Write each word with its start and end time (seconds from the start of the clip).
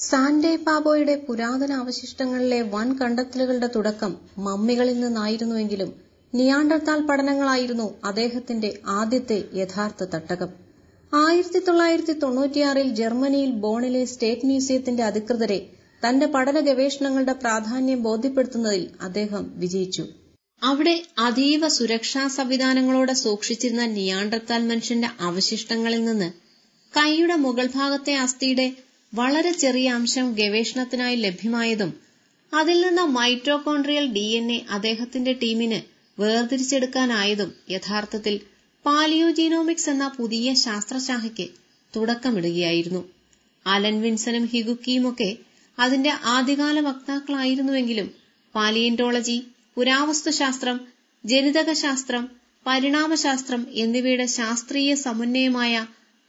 സാൻഡേ 0.00 0.52
പാബോയുടെ 0.66 1.14
പുരാതന 1.26 1.72
അവശിഷ്ടങ്ങളിലെ 1.82 2.60
വൻ 2.74 2.88
കണ്ടെത്തലുകളുടെ 3.00 3.66
തുടക്കം 3.66 4.12
മമ്മികളിൽ 4.38 5.00
നിന്നായിരുന്നുവെങ്കിലും 5.00 5.90
നിയാണ്ടർത്താൽ 6.32 7.00
പഠനങ്ങളായിരുന്നു 7.00 7.86
അദ്ദേഹത്തിന്റെ 8.04 8.70
ആദ്യത്തെ 8.98 9.38
യഥാർത്ഥ 9.54 10.04
തട്ടകം. 10.14 10.50
ആയിരത്തി 11.12 11.58
തൊള്ളായിരത്തി 11.58 12.14
തൊണ്ണൂറ്റിയാറിൽ 12.22 12.88
ജർമ്മനിയിൽ 12.94 13.52
ബോണിലെ 13.64 14.02
സ്റ്റേറ്റ് 14.04 14.46
മ്യൂസിയത്തിന്റെ 14.46 15.04
അധികൃതരെ 15.04 15.60
തന്റെ 16.02 16.26
പഠന 16.26 16.60
ഗവേഷണങ്ങളുടെ 16.60 17.34
പ്രാധാന്യം 17.42 18.02
ബോധ്യപ്പെടുത്തുന്നതിൽ 18.02 18.84
അദ്ദേഹം 19.00 19.42
വിജയിച്ചു. 19.56 20.04
അവിടെ 20.62 20.94
അതീവ 21.18 21.68
സുരക്ഷാ 21.76 22.22
സംവിധാനങ്ങളോടെ 22.36 23.14
സൂക്ഷിച്ചിരുന്ന 23.24 23.84
നിയാണ്ടർത്താൽ 23.96 24.62
മനുഷ്യന്റെ 24.64 25.10
അവശിഷ്ടങ്ങളിൽ 25.20 26.02
നിന്ന് 26.04 26.28
കൈയുടെ 26.94 27.36
മുകൾ 27.44 27.66
ഭാഗത്തെ 27.74 28.14
അസ്ഥിയുടെ 28.24 28.66
വളരെ 29.12 29.52
ചെറിയ 29.54 29.88
അംശം 29.90 30.34
ഗവേഷണത്തിനായി 30.34 31.16
ലഭ്യമായതും 31.16 31.90
അതിൽ 32.52 32.80
നിന്ന് 32.84 33.04
മൈറ്റോകോൺട്രിയൽ 33.14 34.06
ഡി 34.12 34.24
എൻ 34.36 34.52
എ 34.52 34.64
അദ്ദേഹത്തിന്റെ 34.70 35.32
ടീമിന് 35.42 35.78
വേർതിരിച്ചെടുക്കാനായതും 36.18 37.50
യഥാർത്ഥത്തിൽ 37.70 38.34
പാലിയോജീനോമിക്സ് 38.84 39.90
എന്ന 39.90 40.08
പുതിയ 40.18 40.54
ശാസ്ത്രശാഖയ്ക്ക് 40.62 41.46
തുടക്കമിടുകയായിരുന്നു. 41.94 43.02
അലൻ 43.66 44.00
വിൻസനും 44.00 44.44
ഹിഗുക്കിയുമൊക്കെ 44.46 45.30
അതിന്റെ 45.78 46.12
ആദ്യകാല 46.26 46.80
വക്താക്കളായിരുന്നുവെങ്കിലും 46.80 48.08
പാലിയന്റോളജി 48.54 49.36
പുരാവസ്തുശാസ്ത്രം 49.76 50.76
ജനിതകശാസ്ത്രം 51.24 52.24
പരിണാമശാസ്ത്രം 52.66 53.62
എന്നിവയുടെ 53.74 54.26
ശാസ്ത്രീയ 54.36 54.94
സമന്വയമായ 55.04 55.74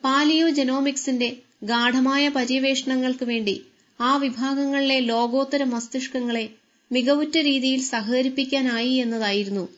പാലിയോജനോമിക്സിന്റെ 0.03 1.29
ഗാഠമായ 1.61 2.29
പര്യവേഷണങ്ങൾക്ക് 2.29 3.25
വേണ്ടി 3.25 3.55
ആ 3.99 4.17
വിഭാഗങ്ങളിലെ 4.17 4.99
ലോകോത്തര 4.99 5.63
മസ്തിഷ്കങ്ങളെ 5.63 6.49
മികവുറ്റ 6.91 7.37
രീതിയിൽ 7.37 7.81
സഹകരിപ്പിക്കാനായി 7.81 8.93
എന്നതായിരുന്നു 8.93 9.69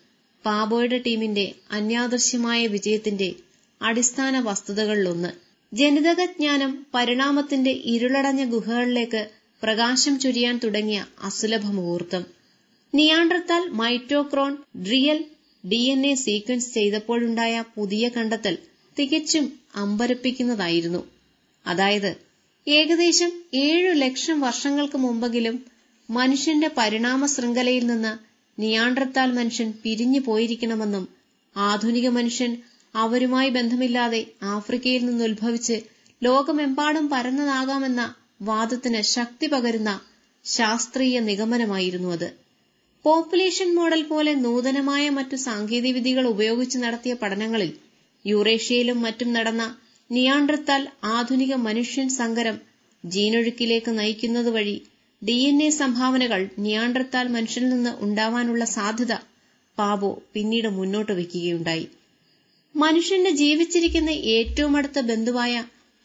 പാബോയുടെ 0.45 0.97
ടീമിന്റെ 0.97 1.51
അന്യാദൃശ്യമായ 1.71 2.67
വിജയത്തിന്റെ 2.67 3.35
അടിസ്ഥാന 3.81 4.39
വസ്തുതകളിലൊന്ന്. 4.39 5.31
ജനിതകജ്ഞാനം 5.73 6.85
പരിണാമത്തിന്റെ 6.93 7.71
ഇരുളടഞ്ഞ 7.71 8.45
ഗുഹകളിലേക്ക് 8.45 9.21
പ്രകാശം 9.63 10.19
ചൊരിയാൻ 10.19 10.59
തുടങ്ങിയ 10.63 11.05
അസുലഭ 11.23 11.65
മുഹൂർത്തം. 11.71 12.23
Neanderthal 12.93 13.69
mitochondrial 14.83 15.19
D 15.63 15.75
N 15.75 16.05
A 16.05 16.13
sequence 16.15 16.73
ചെയ്തപ്പോഴുണ്ടായ 16.73 17.63
പുതിയ 17.75 18.09
കണ്ടെത്തൽ 18.09 18.57
തികച്ചും 18.97 19.45
അമ്പരപ്പിക്കുന്നതായിരുന്നു. 19.75 21.01
അതായത് 21.65 22.11
ഏകദേശം 22.67 23.31
ഏഴു 23.61 23.91
ലക്ഷം 23.99 24.37
വർഷങ്ങൾക്ക് 24.39 24.97
മുമ്പെങ്കിലും 24.97 25.55
മനുഷ്യന്റെ 26.09 26.69
പരിണാമ 26.77 27.25
ശൃംഖലയിൽ 27.27 27.85
നിന്ന് 27.85 28.13
നിയാണ്ടർത്താൽ 28.57 29.29
മനുഷ്യൻ 29.31 29.71
പിരിഞ്ഞു 29.83 30.21
പോയിരിക്കണമെന്നും 30.21 31.05
ആധുനിക 31.55 32.07
മനുഷ്യൻ 32.09 32.51
അവരുമായി 32.93 33.49
ബന്ധമില്ലാതെ 33.49 34.21
ആഫ്രിക്കയിൽ 34.47 35.01
നിന്ന് 35.05 35.25
ഉത്ഭവിച്ച് 35.25 35.77
ലോകമെമ്പാടും 36.21 37.05
പരന്നതാകാമെന്ന 37.09 38.01
വാദത്തിന് 38.41 39.01
ശക്തി 39.11 39.47
പകരുന്ന 39.47 39.91
ശാസ്ത്രീയ 40.45 41.19
നിഗമനമായിരുന്നു 41.27 42.09
അത്. 42.09 42.29
പോപ്പുലേഷൻ 43.05 43.69
മോഡൽ 43.75 44.01
പോലെ 44.03 44.33
നൂതനമായ 44.43 45.05
മറ്റു 45.09 45.35
സാങ്കേതികവിദ്യകൾ 45.45 46.25
ഉപയോഗിച്ച് 46.33 46.77
നടത്തിയ 46.77 47.13
പഠനങ്ങളിൽ 47.13 47.71
യൂറേഷ്യയിലും 48.25 48.99
മറ്റും 49.01 49.29
നടന്ന 49.33 49.63
നിയാണ്ടർത്താൽ 50.13 50.81
ആധുനിക 51.15 51.53
മനുഷ്യൻ 51.67 52.09
സങ്കരം 52.19 52.57
ജീനൊഴുക്കിലേക്ക് 53.03 53.91
നയിക്കുന്നത് 53.99 54.49
വഴി 54.49 54.75
ഡി 55.21 55.37
എൻ 55.49 55.63
എ 55.63 55.69
സംഭാവനകൾ 55.71 56.49
നിയാണ്ടർത്താൽ 56.57 57.27
മനുഷ്യനിൽ 57.27 57.69
നിന്ന് 57.69 57.91
ഉണ്ടാവാനുള്ള 57.99 58.63
സാധ്യത 58.73 59.13
പാബോ 59.77 60.21
പിന്നീട് 60.33 60.67
മുന്നോട്ട് 60.69 61.11
വയ്ക്കുകയുണ്ടായി. 61.11 61.85
മനുഷ്യന്റെ 62.75 63.31
ജീവിച്ചിരിക്കുന്ന 63.31 64.11
ഏറ്റവും 64.35 64.75
അടുത്ത 64.77 64.99
ബന്ധുവായ 65.01 65.55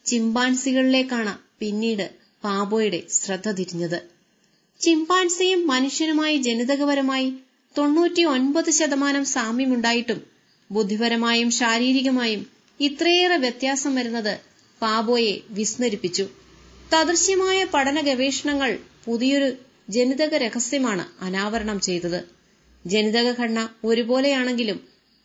ചിമ്പാൻസികളിലേക്കാണ് 0.05 1.33
പിന്നീട് 1.59 2.05
പാബോയുടെ 2.43 2.99
ശ്രദ്ധ 3.17 3.49
തിരിഞ്ഞത്. 3.49 3.99
ചിമ്പാൻസിയും 4.79 5.61
മനുഷ്യനുമായി 5.67 6.37
ജനിതകപരമായി 6.37 7.29
തൊണ്ണൂറ്റി 7.75 8.23
ഒൻപത് 8.35 8.71
ശതമാനം 8.71 9.25
സാമ്യമുണ്ടായിട്ടും 9.35 10.19
ബുദ്ധിപരമായും 10.69 11.49
ശാരീരികമായും 11.51 12.41
ഇത്രയേറെ 12.79 13.37
വ്യത്യാസം 13.37 13.95
വരുന്നത് 13.95 14.33
പാബോയെ 14.81 15.41
വിസ്മരിപ്പിച്ചു. 15.49 16.25
തദൃശ്യമായ 16.93 17.63
പഠന 17.63 17.99
ഗവേഷണങ്ങൾ 18.01 18.71
പുതിയൊരു 19.05 19.49
ജനിതക 19.89 20.35
രഹസ്യമാണ് 20.35 21.05
അനാവരണം 21.21 21.79
ചെയ്തത്. 21.79 22.19
ജനിതക 22.85 23.27
ഘടന 23.39 23.59
ഒരുപോലെയാണെങ്കിലും 23.85 24.79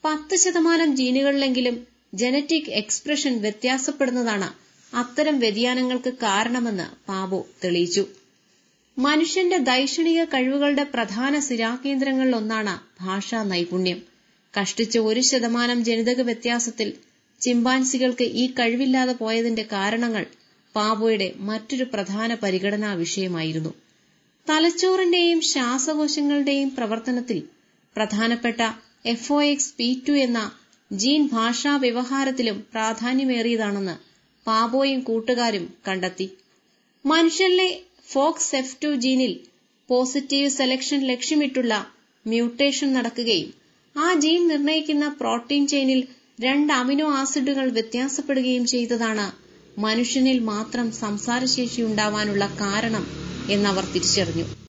പത്ത് 0.05 0.37
ശതമാനം 0.37 0.97
ജീനുകളിലെങ്കിലും 0.97 1.77
ജനറ്റിക് 2.15 2.71
എക്സ്പ്രഷൻ 2.73 3.41
വ്യത്യാസപ്പെടുന്നതാണ് 3.41 4.49
അത്തരം 4.93 5.39
വ്യതിയാനങ്ങൾക്ക് 5.39 6.11
കാരണമെന്ന് 6.15 7.09
പാബോ 7.09 7.47
തെളിയിച്ചു. 7.65 8.05
മനുഷ്യന്റെ 8.97 9.59
ദൈക്ഷണിക 9.71 10.25
കഴിവുകളുടെ 10.25 10.83
പ്രധാന 10.85 11.39
സിരാകേന്ദ്രങ്ങളിലൊന്നാണ് 11.39 12.75
ഭാഷാ 13.05 13.43
നൈപുണ്യം 13.43 14.01
കഷ്ടിച്ച 14.55 14.99
ഒരു 14.99 15.21
ശതമാനം 15.21 15.85
ജനിതക 15.85 16.21
വ്യത്യാസത്തിൽ 16.21 16.89
ചിമ്പാൻസികൾക്ക് 17.41 18.27
ഈ 18.35 18.47
കഴിവില്ലാതെ 18.59 19.13
പോയതിന്റെ 19.13 19.63
കാരണങ്ങൾ 19.73 20.25
പാബോയുടെ 20.75 21.35
മറ്റൊരു 21.41 21.85
പ്രധാന 21.85 22.35
പരിഗണനാ 22.35 22.93
വിഷയമായിരുന്നു. 22.93 23.73
തലച്ചോറിന്റെയും 24.47 25.41
ശ്വാസകോശങ്ങളുടെയും 25.43 26.71
പ്രവർത്തനത്തിൽ 26.71 27.39
പ്രധാനപ്പെട്ട 27.97 28.61
F 29.05 29.33
O 29.33 29.43
X 29.43 29.75
P 29.79 30.03
two 30.09 30.13
എന്ന 30.19 30.41
ജീൻ 30.91 31.29
ഭാഷാ 31.29 31.77
വ്യവഹാരത്തിലും 31.77 32.59
പ്രാധാന്യമേറിയതാണെന്ന് 32.73 33.95
പാബോയും 34.47 35.01
കൂട്ടുകാരും 35.01 35.75
കണ്ടെത്തി. 35.89 36.27
മനുഷ്യരിലെ 37.05 37.69
ഫോക്സ് 38.09 38.57
എഫ് 38.57 38.77
ടു 38.83 38.91
ജീനിൽ 38.97 39.33
പോസിറ്റീവ് 39.89 40.51
സെലക്ഷൻ 40.51 41.01
ലക്ഷ്യമിട്ടുള്ള 41.07 41.75
മ്യൂട്ടേഷൻ 42.27 42.93
നടക്കുകയും 42.93 43.51
ആ 43.97 44.15
ജീൻ 44.15 44.49
നിർണയിക്കുന്ന 44.49 45.09
പ്രോട്ടീൻ 45.21 45.67
ചെയിനിൽ 45.67 46.01
രണ്ട് 46.39 46.73
അമിനോ 46.73 47.07
ആസിഡുകൾ 47.15 47.71
വ്യത്യാസപ്പെടുകയും 47.71 48.67
ചെയ്തതാണ്. 48.67 49.27
മനുഷ്യനിൽ 49.77 50.39
മാത്രം 50.45 50.93
സംസാരശേഷി 50.93 51.83
ഉണ്ടാവാനുള്ള 51.83 52.47
കാരണം 52.61 53.05
എന്നവർ 53.49 53.85
തിരിച്ചറിഞ്ഞു. 53.95 54.47